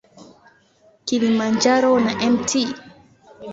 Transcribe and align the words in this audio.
Kilimanjaro 1.05 1.99
na 1.99 2.13
Mt. 2.31 2.49